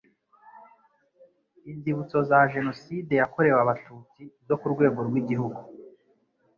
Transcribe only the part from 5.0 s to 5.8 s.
rw igihugu